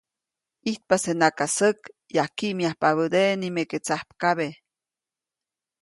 [0.65, 1.79] ʼIjtpasenaka säk,
[2.15, 4.47] yajkkiʼmyajpabädeʼe nimeke tsajpkabe.